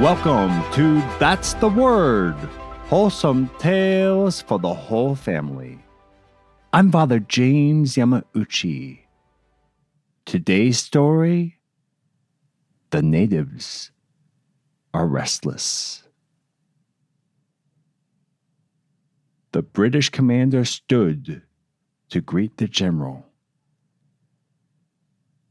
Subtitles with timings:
[0.00, 2.34] Welcome to That's the Word
[2.86, 5.78] Wholesome Tales for the Whole Family.
[6.72, 9.00] I'm Father James Yamauchi.
[10.24, 11.60] Today's story
[12.90, 13.92] The natives
[14.94, 16.02] are restless.
[19.52, 21.42] The British commander stood
[22.08, 23.26] to greet the general.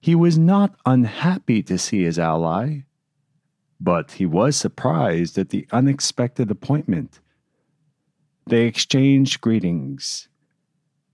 [0.00, 2.84] He was not unhappy to see his ally
[3.80, 7.20] but he was surprised at the unexpected appointment.
[8.46, 10.28] They exchanged greetings.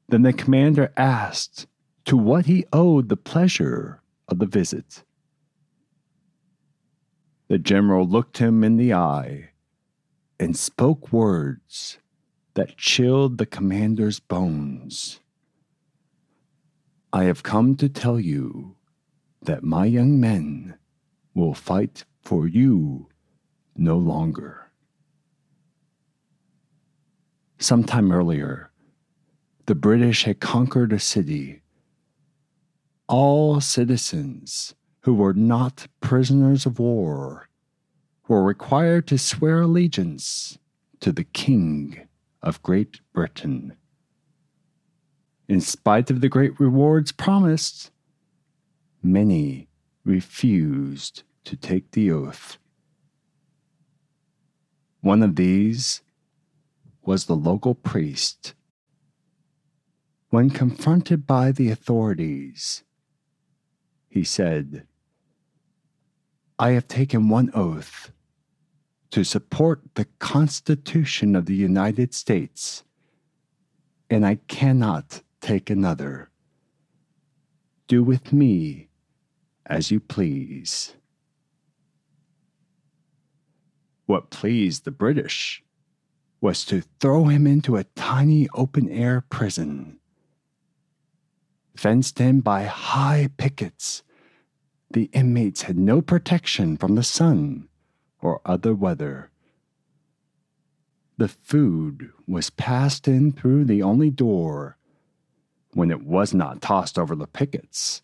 [0.08, 1.66] Then the commander asked
[2.06, 5.02] to what he owed the pleasure of the visit.
[7.48, 9.50] The general looked him in the eye
[10.40, 11.98] and spoke words
[12.54, 15.20] that chilled the commander's bones.
[17.12, 18.76] I have come to tell you
[19.42, 20.76] that my young men
[21.34, 23.08] will fight for you
[23.76, 24.70] no longer.
[27.58, 28.70] Sometime earlier,
[29.66, 31.62] the British had conquered a city.
[33.08, 37.48] All citizens who were not prisoners of war
[38.26, 40.58] were required to swear allegiance
[41.00, 42.08] to the King
[42.42, 43.76] of Great Britain.
[45.46, 47.90] In spite of the great rewards promised,
[49.02, 49.68] many
[50.04, 52.58] refused to take the oath.
[55.00, 56.02] One of these
[57.02, 58.54] was the local priest.
[60.30, 62.82] When confronted by the authorities,
[64.08, 64.86] he said,
[66.58, 68.10] I have taken one oath
[69.10, 72.82] to support the Constitution of the United States,
[74.08, 76.30] and I cannot take another.
[77.86, 78.88] Do with me
[79.66, 80.94] as you please.
[84.06, 85.62] What pleased the British
[86.40, 89.98] was to throw him into a tiny open air prison.
[91.74, 94.02] Fenced in by high pickets,
[94.90, 97.68] the inmates had no protection from the sun
[98.20, 99.30] or other weather.
[101.16, 104.76] The food was passed in through the only door
[105.72, 108.02] when it was not tossed over the pickets.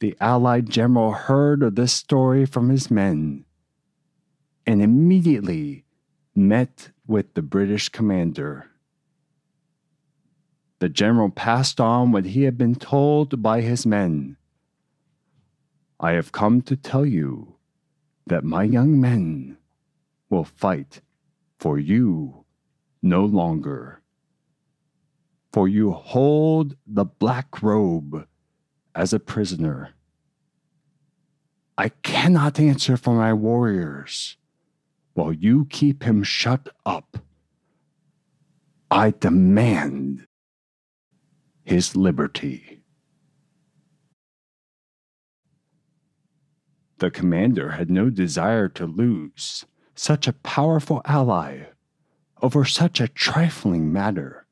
[0.00, 3.43] The Allied general heard of this story from his men
[4.66, 5.84] and immediately
[6.34, 8.70] met with the British commander.
[10.78, 14.36] The general passed on what he had been told by his men.
[16.00, 17.56] I have come to tell you
[18.26, 19.58] that my young men
[20.28, 21.00] will fight
[21.58, 22.44] for you
[23.02, 24.02] no longer.
[25.52, 28.26] For you hold the black robe
[28.94, 29.90] as a prisoner.
[31.78, 34.36] I cannot answer for my warriors
[35.14, 37.18] while you keep him shut up.
[38.90, 40.26] I demand
[41.64, 42.82] his liberty.
[46.98, 49.64] The commander had no desire to lose
[49.94, 51.64] such a powerful ally
[52.42, 54.46] over such a trifling matter.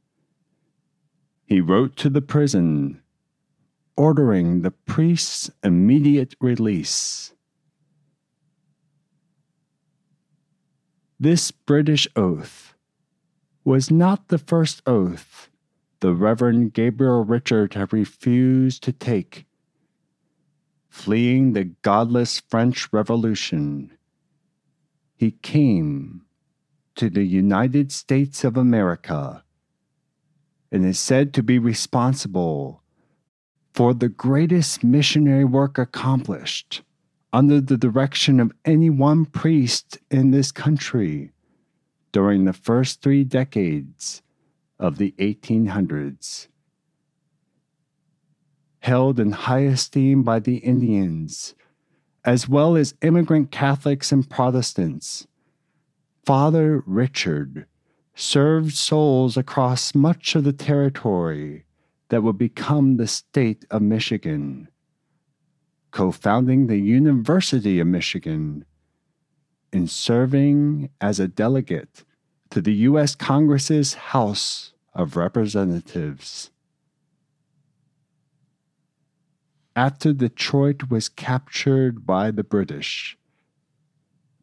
[1.44, 3.02] He wrote to the prison
[3.96, 7.31] ordering the priest's immediate release.
[11.22, 12.74] This British oath
[13.62, 15.50] was not the first oath
[16.00, 19.46] the Reverend Gabriel Richard had refused to take.
[20.88, 23.96] Fleeing the godless French Revolution,
[25.14, 26.22] he came
[26.96, 29.44] to the United States of America
[30.72, 32.82] and is said to be responsible
[33.72, 36.82] for the greatest missionary work accomplished
[37.32, 41.32] under the direction of any one priest in this country
[42.12, 44.22] during the first three decades
[44.78, 46.48] of the 1800s.
[48.80, 51.54] Held in high esteem by the Indians,
[52.24, 55.26] as well as immigrant Catholics and Protestants,
[56.24, 57.66] Father Richard
[58.14, 61.64] served souls across much of the territory
[62.10, 64.68] that would become the state of Michigan,
[65.92, 68.64] co founding the University of Michigan,
[69.72, 72.04] and serving as a delegate
[72.50, 73.14] to the U.S.
[73.14, 76.50] Congress's House of Representatives.
[79.74, 83.16] After Detroit was captured by the British,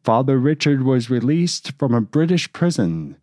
[0.02, 3.16] Father Richard was released from a British prison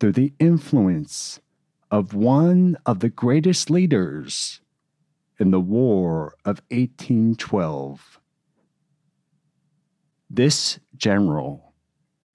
[0.00, 1.38] through the influence
[1.90, 4.60] of one of the greatest leaders
[5.38, 8.20] in the War of 1812.
[10.28, 11.74] This general,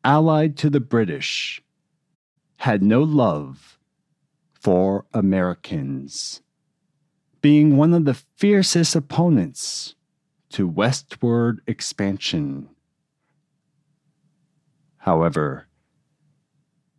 [0.03, 1.61] allied to the British,
[2.57, 3.79] had no love
[4.53, 6.41] for Americans,
[7.41, 9.95] being one of the fiercest opponents
[10.49, 12.69] to westward expansion.
[14.97, 15.67] However,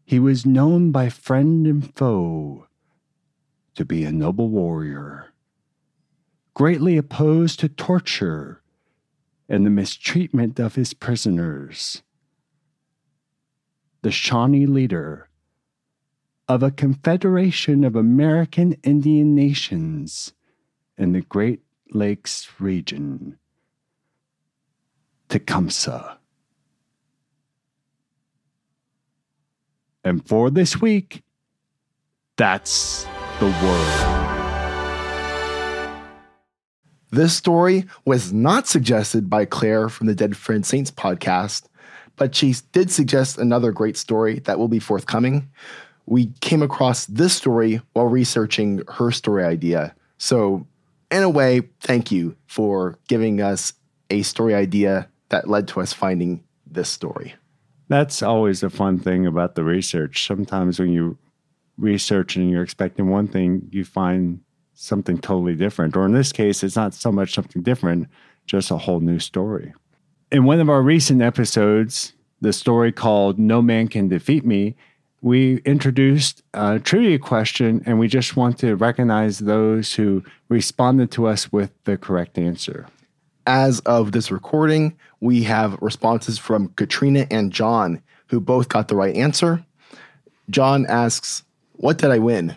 [0.04, 2.66] he was known by friend and foe
[3.74, 5.31] to be a noble warrior,
[6.54, 8.62] greatly opposed to torture
[9.48, 12.02] and the mistreatment of his prisoners.
[14.02, 15.28] The Shawnee leader
[16.48, 20.32] of a confederation of American Indian nations
[20.98, 21.62] in the Great
[21.92, 23.38] Lakes region,
[25.28, 26.18] Tecumseh.
[30.04, 31.22] And for this week,
[32.36, 33.04] that's
[33.38, 34.11] the word.
[37.12, 41.64] This story was not suggested by Claire from the Dead Friend Saints podcast,
[42.16, 45.50] but she did suggest another great story that will be forthcoming.
[46.06, 49.94] We came across this story while researching her story idea.
[50.16, 50.66] So,
[51.10, 53.74] in a way, thank you for giving us
[54.08, 57.34] a story idea that led to us finding this story.
[57.88, 60.26] That's always a fun thing about the research.
[60.26, 61.18] Sometimes when you
[61.76, 64.40] research and you're expecting one thing, you find
[64.74, 65.96] something totally different.
[65.96, 68.08] Or in this case, it's not so much something different,
[68.46, 69.72] just a whole new story.
[70.30, 74.74] In one of our recent episodes, the story called No Man Can Defeat Me,
[75.20, 81.26] we introduced a trivia question and we just want to recognize those who responded to
[81.26, 82.88] us with the correct answer.
[83.46, 88.96] As of this recording, we have responses from Katrina and John, who both got the
[88.96, 89.64] right answer.
[90.50, 92.56] John asks, What did I win?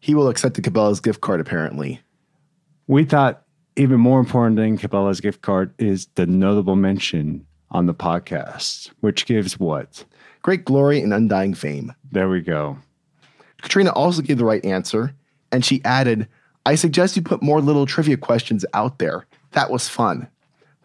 [0.00, 2.00] He will accept the Cabela's gift card, apparently.
[2.86, 3.42] We thought
[3.76, 9.26] even more important than Cabela's gift card is the notable mention on the podcast, which
[9.26, 10.04] gives what?
[10.42, 11.92] Great glory and undying fame.
[12.10, 12.78] There we go.
[13.60, 15.14] Katrina also gave the right answer,
[15.52, 16.28] and she added,
[16.64, 19.26] I suggest you put more little trivia questions out there.
[19.52, 20.28] That was fun.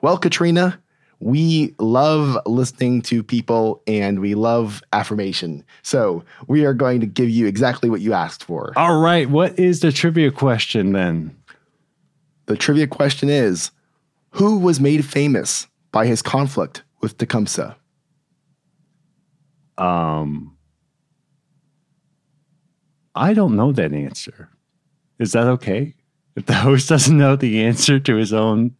[0.01, 0.79] Well, Katrina,
[1.23, 5.63] we love listening to people and we love affirmation.
[5.81, 8.73] So we are going to give you exactly what you asked for.
[8.75, 9.29] All right.
[9.29, 11.33] What is the trivia question then?
[12.47, 13.71] The trivia question is
[14.31, 17.77] Who was made famous by his conflict with Tecumseh?
[19.77, 20.57] Um,
[23.15, 24.49] I don't know that answer.
[25.19, 25.93] Is that okay?
[26.35, 28.75] If the host doesn't know the answer to his own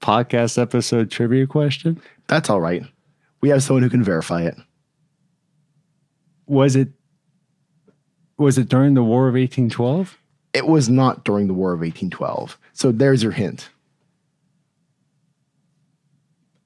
[0.00, 2.00] podcast episode trivia question?
[2.26, 2.84] That's all right.
[3.40, 4.56] We have someone who can verify it.
[6.46, 6.88] Was it
[8.38, 10.16] was it during the War of 1812?
[10.52, 12.56] It was not during the War of 1812.
[12.72, 13.68] So there's your hint.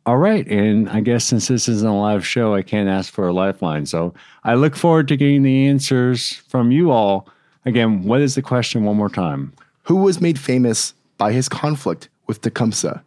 [0.04, 0.46] All right.
[0.48, 3.86] And I guess since this isn't a live show, I can't ask for a lifeline.
[3.86, 4.12] So
[4.44, 7.28] I look forward to getting the answers from you all.
[7.64, 9.52] Again, what is the question one more time?
[9.84, 13.04] Who was made famous by his conflict with Tecumseh?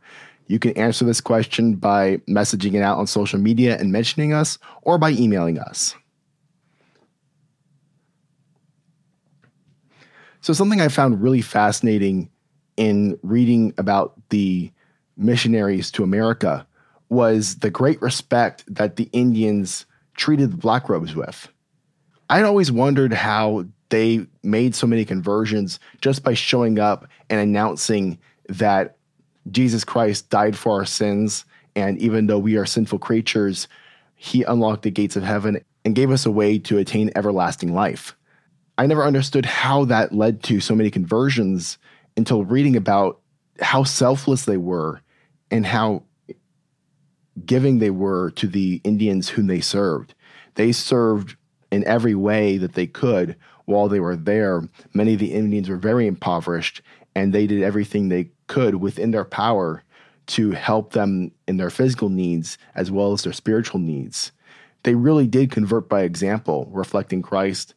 [0.48, 4.60] You can answer this question by messaging it out on social media and mentioning us,
[4.83, 5.95] or by emailing us.
[10.42, 12.30] So, something I found really fascinating
[12.77, 14.72] in reading about the
[15.18, 16.67] missionaries to America
[17.10, 21.48] was the great respect that the Indians treated the black robes with.
[22.29, 28.20] I'd always wondered how they made so many conversions just by showing up and announcing
[28.50, 28.95] that
[29.52, 31.46] Jesus Christ died for our sins.
[31.75, 33.68] And even though we are sinful creatures,
[34.16, 38.16] he unlocked the gates of heaven and gave us a way to attain everlasting life.
[38.78, 41.78] I never understood how that led to so many conversions
[42.18, 43.20] until reading about
[43.62, 45.02] how selfless they were
[45.52, 46.04] and how
[47.46, 50.14] giving they were to the Indians whom they served.
[50.56, 51.36] They served
[51.72, 53.36] in every way that they could
[53.66, 54.68] while they were there.
[54.94, 56.82] Many of the Indians were very impoverished
[57.16, 59.84] and they did everything they could within their power
[60.28, 64.32] to help them in their physical needs as well as their spiritual needs.
[64.84, 67.74] They really did convert by example, reflecting Christ,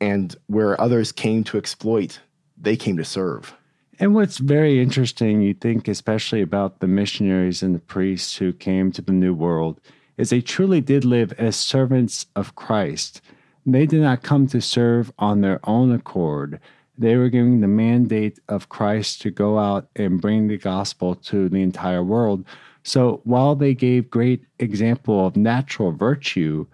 [0.00, 2.20] and where others came to exploit,
[2.56, 3.54] they came to serve.
[3.98, 8.90] And what's very interesting, you think, especially about the missionaries and the priests who came
[8.92, 9.80] to the New World,
[10.16, 13.20] is they truly did live as servants of Christ.
[13.64, 16.58] They did not come to serve on their own accord.
[16.98, 21.48] They were giving the mandate of Christ to go out and bring the gospel to
[21.48, 22.44] the entire world.
[22.82, 26.66] So while they gave great example of natural virtue,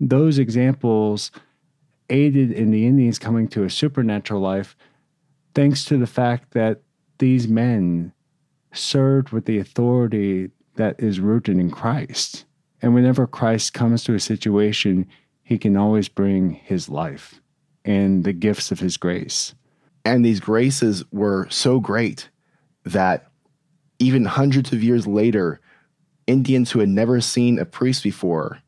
[0.00, 1.30] those examples
[2.08, 4.76] aided in the Indians coming to a supernatural life
[5.54, 6.80] thanks to the fact that
[7.18, 8.12] these men
[8.72, 12.44] served with the authority that is rooted in Christ.
[12.80, 15.06] And whenever Christ comes to a situation,
[15.42, 17.39] he can always bring his life
[17.84, 19.54] and the gifts of his grace.
[20.04, 22.28] And these graces were so great
[22.84, 23.30] that
[23.98, 25.60] even hundreds of years later,
[26.26, 28.60] Indians who had never seen a priest before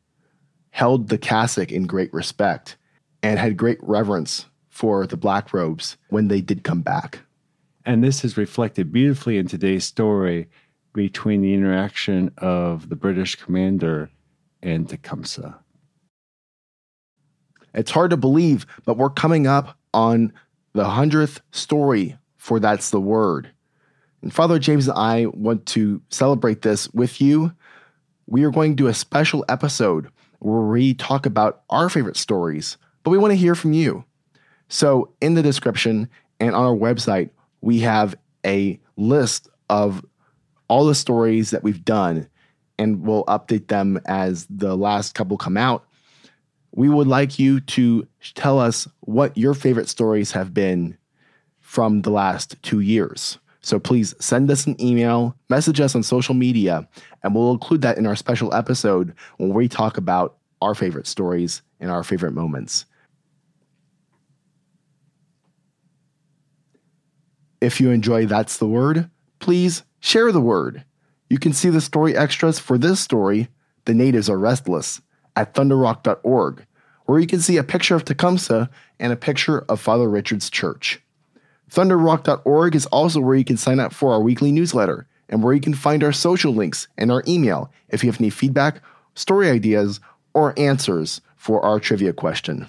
[0.71, 2.77] held the cassock in great respect
[3.21, 7.19] and had great reverence for the black robes when they did come back.
[7.85, 10.49] And this is reflected beautifully in today's story
[10.93, 14.09] between the interaction of the British commander
[14.61, 15.59] and Tecumseh.
[17.73, 20.33] It's hard to believe, but we're coming up on
[20.73, 23.49] the hundredth story for That's the Word.
[24.21, 27.53] And Father James and I want to celebrate this with you.
[28.25, 32.77] We are going to do a special episode where we talk about our favorite stories,
[33.03, 34.05] but we want to hear from you.
[34.69, 37.29] So, in the description and on our website,
[37.61, 38.15] we have
[38.45, 40.05] a list of
[40.67, 42.27] all the stories that we've done,
[42.77, 45.85] and we'll update them as the last couple come out.
[46.75, 50.97] We would like you to tell us what your favorite stories have been
[51.59, 53.37] from the last two years.
[53.61, 56.87] So please send us an email, message us on social media,
[57.21, 61.61] and we'll include that in our special episode when we talk about our favorite stories
[61.79, 62.85] and our favorite moments.
[67.61, 70.83] If you enjoy That's the Word, please share the word.
[71.29, 73.47] You can see the story extras for this story,
[73.85, 75.01] The Natives Are Restless,
[75.35, 76.65] at thunderrock.org,
[77.05, 81.01] where you can see a picture of Tecumseh and a picture of Father Richard's church.
[81.69, 85.61] Thunderrock.org is also where you can sign up for our weekly newsletter and where you
[85.61, 88.81] can find our social links and our email if you have any feedback,
[89.15, 89.99] story ideas,
[90.33, 92.67] or answers for our trivia question.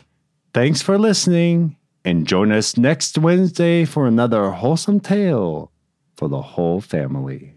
[0.53, 5.71] Thanks for listening, and join us next Wednesday for another wholesome tale
[6.17, 7.54] for the whole family.